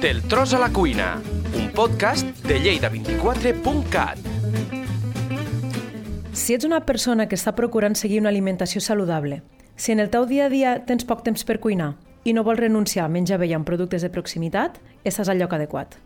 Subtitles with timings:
[0.00, 1.20] Del tros a la cuina,
[1.52, 4.16] un podcast de lleida24.cat.
[6.32, 9.42] Si ets una persona que està procurant seguir una alimentació saludable,
[9.76, 12.62] si en el teu dia a dia tens poc temps per cuinar i no vols
[12.62, 15.98] renunciar a menjar bé amb productes de proximitat, estàs al lloc adequat.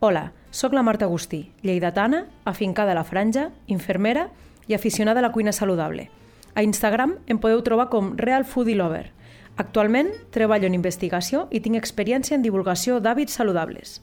[0.00, 4.26] Hola, sóc la Marta Agustí, lleidatana, afincada a la franja, infermera
[4.66, 6.10] i aficionada a la cuina saludable.
[6.56, 9.12] A Instagram em podeu trobar com Real Foodie Lover.
[9.56, 14.00] Actualment treballo en investigació i tinc experiència en divulgació d'hàbits saludables.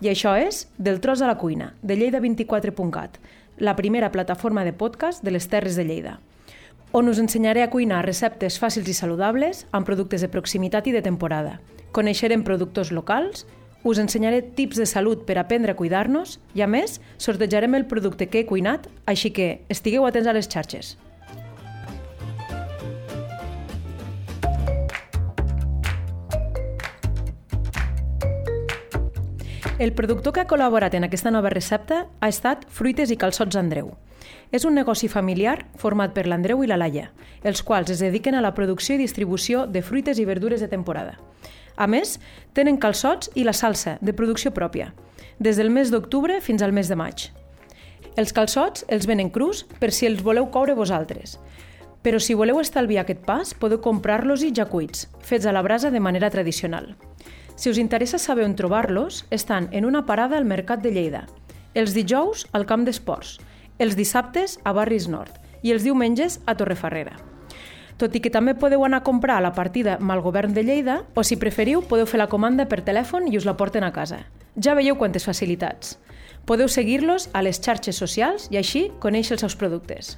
[0.00, 3.18] I això és Del tros a la cuina, de lleida24.cat,
[3.58, 6.18] la primera plataforma de podcast de les Terres de Lleida,
[6.92, 11.02] on us ensenyaré a cuinar receptes fàcils i saludables amb productes de proximitat i de
[11.02, 11.60] temporada.
[11.94, 13.46] Coneixerem productors locals,
[13.84, 18.26] us ensenyaré tips de salut per aprendre a cuidar-nos i, a més, sortejarem el producte
[18.26, 20.96] que he cuinat, així que estigueu atents a les xarxes.
[29.80, 33.86] El productor que ha col·laborat en aquesta nova recepta ha estat Fruites i Calçots Andreu.
[34.52, 37.06] És un negoci familiar format per l'Andreu i la Laia,
[37.48, 41.16] els quals es dediquen a la producció i distribució de fruites i verdures de temporada.
[41.80, 42.18] A més,
[42.52, 44.90] tenen calçots i la salsa, de producció pròpia,
[45.38, 47.30] des del mes d'octubre fins al mes de maig.
[48.20, 51.38] Els calçots els venen crus per si els voleu coure vosaltres.
[52.04, 55.88] Però si voleu estalviar aquest pas, podeu comprar-los i ja cuits, fets a la brasa
[55.88, 56.98] de manera tradicional.
[57.60, 61.26] Si us interessa saber on trobar-los, estan en una parada al Mercat de Lleida,
[61.74, 63.34] els dijous al Camp d'Esports,
[63.76, 67.18] els dissabtes a Barris Nord i els diumenges a Torrefarrera.
[68.00, 71.20] Tot i que també podeu anar a comprar a la partida Malgovern de Lleida o,
[71.20, 74.22] si preferiu, podeu fer la comanda per telèfon i us la porten a casa.
[74.56, 75.98] Ja veieu quantes facilitats.
[76.48, 80.16] Podeu seguir-los a les xarxes socials i així conèixer els seus productes.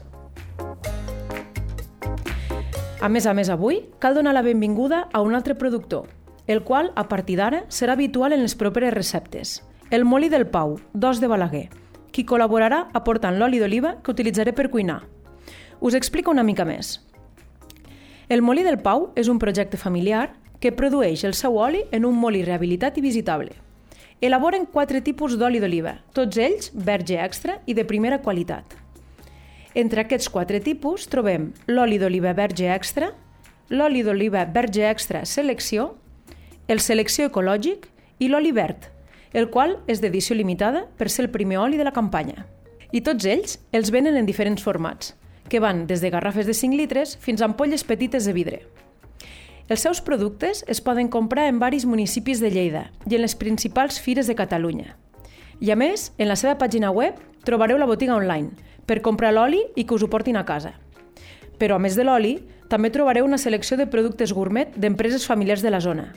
[3.03, 6.07] A més a més, avui cal donar la benvinguda a un altre productor,
[6.47, 9.63] el qual, a partir d'ara, serà habitual en les properes receptes.
[9.91, 11.69] El moli del Pau, d'os de Balaguer,
[12.13, 15.03] qui col·laborarà aportant l'oli d'oliva que utilitzaré per cuinar.
[15.81, 17.01] Us explico una mica més.
[18.29, 20.31] El Molí del Pau és un projecte familiar
[20.63, 23.57] que produeix el seu oli en un molí rehabilitat i visitable.
[24.23, 28.77] Elaboren quatre tipus d'oli d'oliva, tots ells verge extra i de primera qualitat.
[29.75, 33.11] Entre aquests quatre tipus trobem l'oli d'oliva verge extra,
[33.69, 35.97] l'oli d'oliva verge extra selecció,
[36.69, 37.89] el selecció ecològic
[38.23, 38.87] i l'oli verd,
[39.33, 42.47] el qual és d'edició limitada per ser el primer oli de la campanya.
[42.93, 45.15] I tots ells els venen en diferents formats,
[45.49, 48.61] que van des de garrafes de 5 litres fins a ampolles petites de vidre.
[49.69, 54.01] Els seus productes es poden comprar en varis municipis de Lleida i en les principals
[54.01, 54.97] fires de Catalunya.
[55.61, 58.53] I a més, en la seva pàgina web trobareu la botiga online
[58.87, 60.75] per comprar l'oli i que us ho portin a casa.
[61.59, 62.35] Però a més de l'oli,
[62.69, 66.11] també trobareu una selecció de productes gourmet d'empreses familiars de la zona.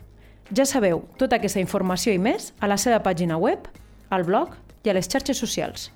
[0.54, 3.66] Ja sabeu, tota aquesta informació i més a la seva pàgina web,
[4.14, 4.54] al blog
[4.86, 5.90] i a les xarxes socials.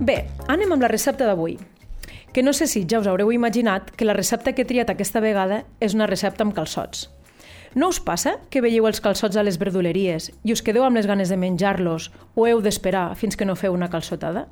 [0.00, 1.58] Bé, anem amb la recepta d'avui.
[2.32, 5.20] Que no sé si ja us haureu imaginat que la recepta que he triat aquesta
[5.20, 7.10] vegada és una recepta amb calçots.
[7.74, 11.06] No us passa que veieu els calçots a les verduleries i us quedeu amb les
[11.06, 14.48] ganes de menjar-los o heu d'esperar fins que no feu una calçotada?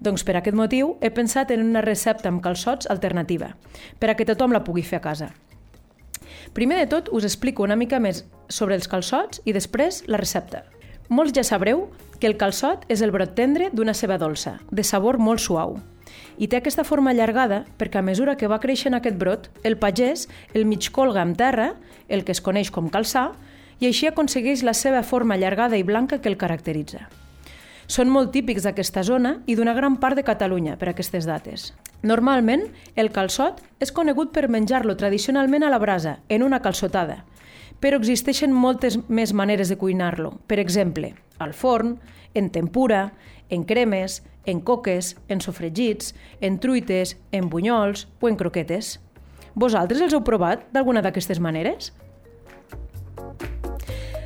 [0.00, 3.54] Doncs per aquest motiu he pensat en una recepta amb calçots alternativa,
[3.98, 5.30] per a que tothom la pugui fer a casa.
[6.52, 10.64] Primer de tot us explico una mica més sobre els calçots i després la recepta.
[11.08, 11.88] Molts ja sabreu
[12.20, 15.76] que el calçot és el brot tendre d'una ceba dolça, de sabor molt suau.
[16.38, 20.28] I té aquesta forma allargada perquè a mesura que va creixent aquest brot, el pagès
[20.54, 21.74] el mig colga amb terra,
[22.08, 23.32] el que es coneix com calçar,
[23.80, 27.08] i així aconsegueix la seva forma allargada i blanca que el caracteritza.
[27.86, 31.72] Són molt típics d'aquesta zona i d'una gran part de Catalunya per aquestes dates.
[32.02, 37.22] Normalment, el calçot és conegut per menjar-lo tradicionalment a la brasa, en una calçotada,
[37.80, 40.38] però existeixen moltes més maneres de cuinar-lo.
[40.46, 41.98] Per exemple, al forn,
[42.34, 43.12] en tempura,
[43.50, 48.98] en cremes, en coques, en sofregits, en truites, en bunyols o en croquetes.
[49.54, 51.92] Vosaltres els heu provat d'alguna d'aquestes maneres?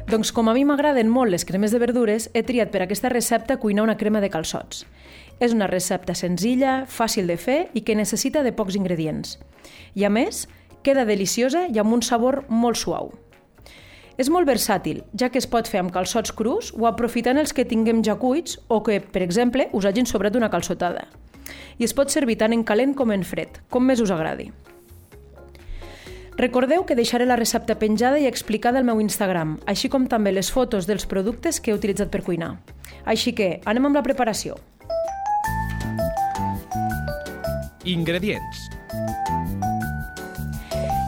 [0.08, 3.58] Doncs com a mi m'agraden molt les cremes de verdures, he triat per aquesta recepta
[3.60, 4.86] cuinar una crema de calçots.
[5.36, 9.34] És una recepta senzilla, fàcil de fer i que necessita de pocs ingredients.
[9.92, 10.46] I a més,
[10.80, 13.12] queda deliciosa i amb un sabor molt suau.
[14.16, 17.68] És molt versàtil, ja que es pot fer amb calçots crus o aprofitant els que
[17.68, 21.04] tinguem ja cuits o que, per exemple, us hagin sobrat una calçotada.
[21.76, 24.48] I es pot servir tant en calent com en fred, com més us agradi.
[26.38, 30.52] Recordeu que deixaré la recepta penjada i explicada al meu Instagram, així com també les
[30.54, 32.52] fotos dels productes que he utilitzat per cuinar.
[33.02, 34.54] Així que anem amb la preparació.
[37.82, 38.60] Ingredients.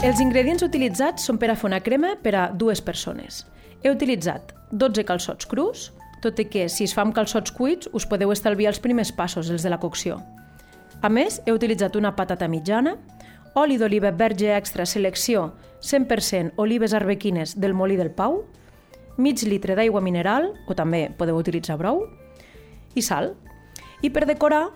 [0.02, 3.44] Els ingredients utilitzats són per a fer una crema per a dues persones.
[3.84, 5.92] He utilitzat 12 calçots crus,
[6.26, 9.46] tot i que si es fa amb calçots cuits us podeu estalviar els primers passos,
[9.46, 10.18] els de la cocció.
[11.00, 12.98] A més, he utilitzat una patata mitjana,
[13.54, 15.50] oli d'oliva verge extra selecció
[15.82, 18.44] 100% olives arbequines del molí del Pau,
[19.16, 22.04] mig litre d'aigua mineral, o també podeu utilitzar brou,
[22.94, 23.34] i sal.
[24.02, 24.68] I per decorar,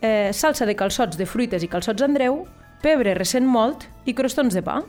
[0.00, 2.46] eh, salsa de calçots de fruites i calçots Andreu,
[2.82, 4.82] pebre recent molt i crostons de pa.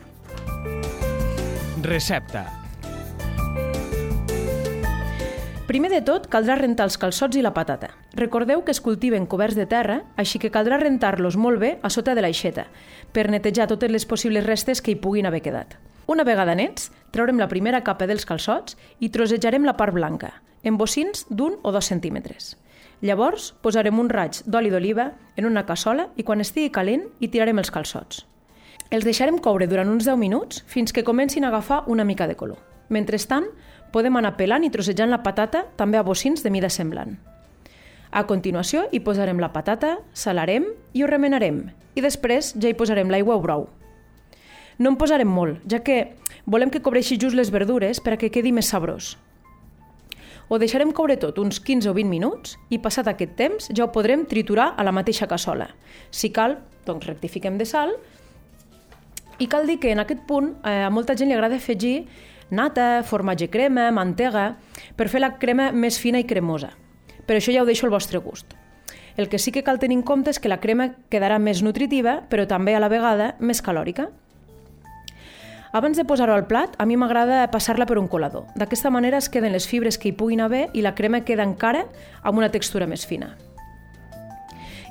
[1.82, 2.63] Recepta.
[5.74, 7.88] Primer de tot, caldrà rentar els calçots i la patata.
[8.14, 12.12] Recordeu que es cultiven coberts de terra, així que caldrà rentar-los molt bé a sota
[12.14, 12.68] de l'aixeta,
[13.10, 15.72] per netejar totes les possibles restes que hi puguin haver quedat.
[16.06, 20.30] Una vegada nets, traurem la primera capa dels calçots i trossejarem la part blanca,
[20.62, 22.52] en bocins d'un o dos centímetres.
[23.02, 27.58] Llavors, posarem un raig d'oli d'oliva en una cassola i quan estigui calent hi tirarem
[27.58, 28.22] els calçots.
[28.94, 32.38] Els deixarem coure durant uns 10 minuts fins que comencin a agafar una mica de
[32.38, 32.62] color.
[32.94, 33.46] Mentrestant,
[33.94, 37.14] podem anar pelant i trossejant la patata també a bocins de mida semblant.
[38.14, 41.64] A continuació hi posarem la patata, salarem i ho remenarem
[41.94, 43.68] i després ja hi posarem l'aigua o brou.
[44.78, 46.16] No en posarem molt, ja que
[46.50, 49.14] volem que cobreixi just les verdures per a que quedi més sabrós.
[50.48, 53.92] Ho deixarem coure tot uns 15 o 20 minuts i passat aquest temps ja ho
[53.94, 55.70] podrem triturar a la mateixa cassola.
[56.10, 57.94] Si cal, doncs rectifiquem de sal
[59.38, 62.04] i cal dir que en aquest punt eh, a molta gent li agrada afegir
[62.50, 64.56] nata, formatge crema, mantega,
[64.96, 66.72] per fer la crema més fina i cremosa.
[67.24, 68.52] Però això ja ho deixo al vostre gust.
[69.16, 72.22] El que sí que cal tenir en compte és que la crema quedarà més nutritiva,
[72.28, 74.08] però també a la vegada més calòrica.
[75.74, 78.46] Abans de posar-ho al plat, a mi m'agrada passar-la per un colador.
[78.54, 81.88] D'aquesta manera es queden les fibres que hi puguin haver i la crema queda encara
[82.22, 83.32] amb una textura més fina.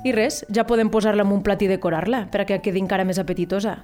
[0.04, 3.06] I res, ja podem posar-la en un plat i decorar-la per a que quedi encara
[3.08, 3.78] més apetitosa.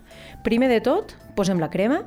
[0.44, 2.02] Primer de tot, posem la crema,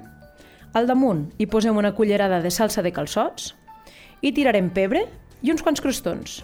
[0.74, 3.54] al damunt hi posem una cullerada de salsa de calçots
[4.22, 5.06] i tirarem pebre
[5.42, 6.42] i uns quants crostons.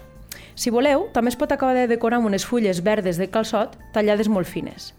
[0.54, 4.28] Si voleu, també es pot acabar de decorar amb unes fulles verdes de calçot tallades
[4.28, 4.92] molt fines.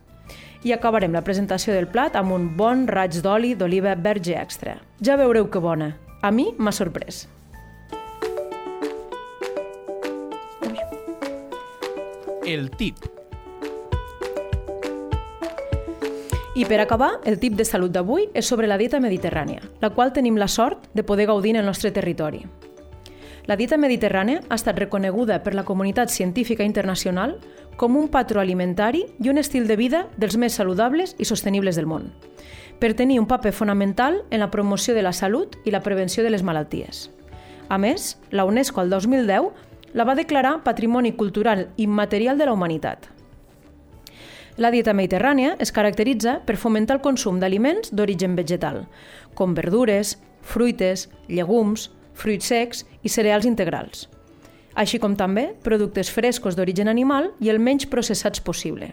[0.63, 4.77] I acabarem la presentació del plat amb un bon raig d'oli d'oliva verge extra.
[5.01, 5.95] Ja veureu que bona.
[6.21, 7.27] A mi m'ha sorprès.
[12.45, 13.20] El tip.
[16.53, 20.11] I per acabar, el tip de salut d'avui és sobre la dieta mediterrània, la qual
[20.11, 22.41] tenim la sort de poder gaudir en el nostre territori.
[23.47, 27.37] La dieta mediterrània ha estat reconeguda per la comunitat científica internacional
[27.79, 31.87] com un patró alimentari i un estil de vida dels més saludables i sostenibles del
[31.87, 32.11] món,
[32.83, 36.35] per tenir un paper fonamental en la promoció de la salut i la prevenció de
[36.35, 37.07] les malalties.
[37.69, 43.20] A més, la UNESCO al 2010 la va declarar Patrimoni Cultural Immaterial de la Humanitat.
[44.59, 48.83] La dieta mediterrània es caracteritza per fomentar el consum d'aliments d'origen vegetal,
[49.33, 54.09] com verdures, fruites, llegums, fruits secs i cereals integrals,
[54.75, 58.91] així com també productes frescos d'origen animal i el menys processats possible.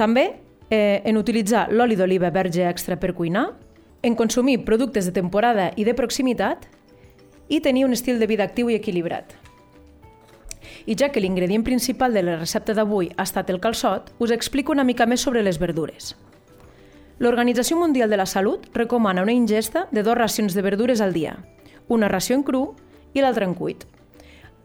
[0.00, 0.30] També
[0.70, 3.50] eh, en utilitzar l'oli d'oliva verge extra per cuinar,
[4.02, 6.64] en consumir productes de temporada i de proximitat
[7.52, 9.39] i tenir un estil de vida actiu i equilibrat.
[10.86, 14.72] I ja que l'ingredient principal de la recepta d'avui ha estat el calçot, us explico
[14.72, 16.14] una mica més sobre les verdures.
[17.20, 21.36] L'Organització Mundial de la Salut recomana una ingesta de dues racions de verdures al dia,
[21.88, 22.62] una ració en cru
[23.12, 23.84] i l'altra en cuit.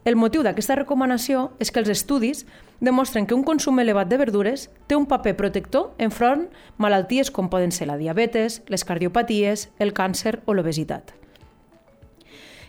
[0.06, 2.46] El motiu d'aquesta recomanació és que els estudis
[2.80, 6.46] demostren que un consum elevat de verdures té un paper protector enfront
[6.78, 11.16] malalties com poden ser la diabetes, les cardiopaties, el càncer o l'obesitat.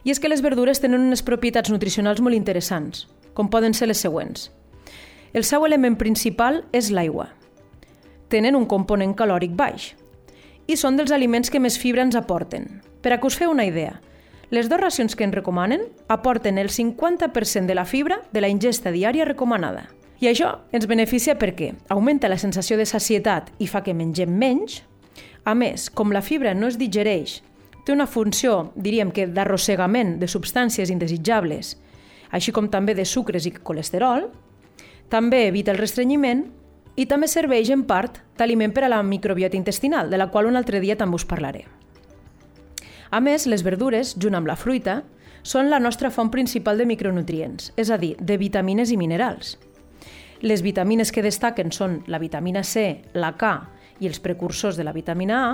[0.02, 3.04] I és que les verdures tenen unes propietats nutricionals molt interessants,
[3.36, 4.48] com poden ser les següents.
[5.36, 7.28] El seu element principal és l'aigua.
[8.32, 9.92] Tenen un component calòric baix
[10.66, 12.80] i són dels aliments que més fibra ens aporten.
[13.04, 14.00] Per a que us feu una idea,
[14.50, 18.90] les dues racions que ens recomanen aporten el 50% de la fibra de la ingesta
[18.94, 19.88] diària recomanada.
[20.22, 24.80] I això ens beneficia perquè augmenta la sensació de sacietat i fa que mengem menys.
[25.44, 27.42] A més, com la fibra no es digereix,
[27.84, 31.76] té una funció, diríem que d'arrossegament de substàncies indesitjables
[32.30, 34.30] així com també de sucres i colesterol,
[35.08, 36.46] també evita el restrenyiment
[36.96, 40.56] i també serveix en part d'aliment per a la microbiota intestinal, de la qual un
[40.56, 41.66] altre dia també us parlaré.
[43.10, 45.02] A més, les verdures, junt amb la fruita,
[45.46, 49.56] són la nostra font principal de micronutrients, és a dir, de vitamines i minerals.
[50.42, 53.52] Les vitamines que destaquen són la vitamina C, la K
[54.00, 55.52] i els precursors de la vitamina A,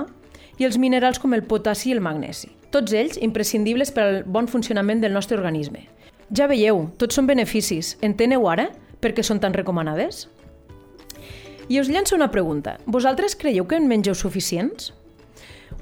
[0.57, 2.49] i els minerals com el potassi i el magnesi.
[2.73, 5.85] Tots ells imprescindibles per al bon funcionament del nostre organisme,
[6.29, 7.97] ja veieu, tots són beneficis.
[8.01, 8.69] Enteneu ara
[9.03, 10.27] per què són tan recomanades?
[11.67, 12.77] I us llenço una pregunta.
[12.85, 14.93] Vosaltres creieu que en mengeu suficients?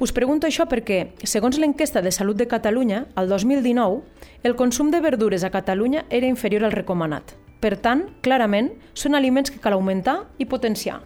[0.02, 4.02] Us pregunto això perquè, segons l'enquesta de Salut de Catalunya, al 2019,
[4.44, 7.36] el consum de verdures a Catalunya era inferior al recomanat.
[7.62, 11.02] Per tant, clarament, són aliments que cal augmentar i potenciar.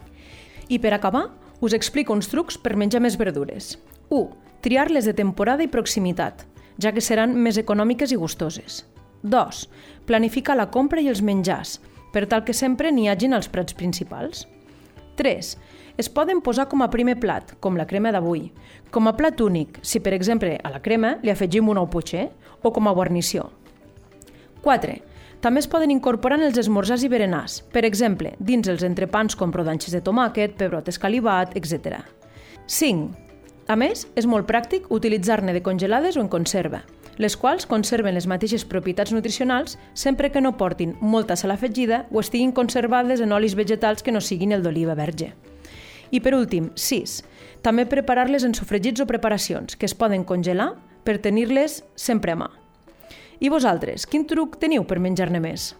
[0.71, 1.27] I per acabar,
[1.59, 3.75] us explico uns trucs per menjar més verdures.
[4.09, 4.29] 1.
[4.63, 6.45] Triar-les de temporada i proximitat,
[6.79, 8.85] ja que seran més econòmiques i gustoses.
[9.25, 9.61] 2.
[10.05, 11.79] Planificar la compra i els menjars,
[12.13, 14.45] per tal que sempre n'hi hagin als prats principals.
[15.17, 15.55] 3.
[15.97, 18.49] Es poden posar com a primer plat, com la crema d'avui,
[18.91, 22.29] com a plat únic, si per exemple a la crema li afegim un ou potxer,
[22.61, 23.49] o com a guarnició.
[24.63, 24.95] 4.
[25.41, 29.53] També es poden incorporar en els esmorzars i berenars, per exemple, dins els entrepans com
[29.53, 32.01] rodanxes de tomàquet, pebrot escalivat, etc.
[32.65, 33.11] 5.
[33.67, 36.83] A més, és molt pràctic utilitzar-ne de congelades o en conserva,
[37.17, 42.19] les quals conserven les mateixes propietats nutricionals sempre que no portin molta sal afegida o
[42.19, 45.33] estiguin conservades en olis vegetals que no siguin el d'oliva verge.
[46.11, 47.21] I per últim, 6.
[47.65, 52.51] També preparar-les en sofregits o preparacions, que es poden congelar per tenir-les sempre a mà.
[53.39, 55.73] I vosaltres, quin truc teniu per menjar-ne més?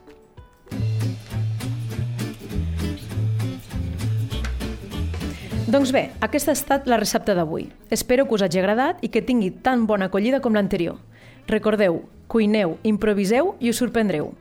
[5.66, 7.66] Doncs bé, aquesta ha estat la recepta d'avui.
[7.92, 11.00] Espero que us hagi agradat i que tingui tan bona acollida com l'anterior.
[11.48, 14.34] Recordeu, cuineu, improviseu i us sorprendreu.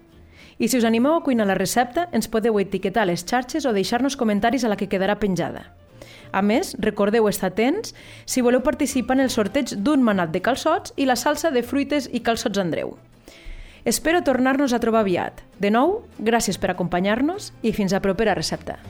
[0.58, 4.16] I si us animeu a cuinar la recepta, ens podeu etiquetar les xarxes o deixar-nos
[4.16, 5.66] comentaris a la que quedarà penjada.
[6.32, 7.94] A més, recordeu estar atents
[8.25, 12.08] si voleu participar en el sorteig d'un manat de calçots i la salsa de fruites
[12.12, 12.96] i calçots Andreu.
[13.84, 15.44] Espero tornar-nos a trobar aviat.
[15.61, 18.80] De nou, gràcies per acompanyar-nos i fins a propera recepta.